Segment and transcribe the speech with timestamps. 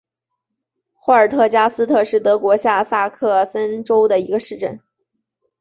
[0.95, 4.79] 霍尔特加斯特是德国下萨克森州的一个市镇。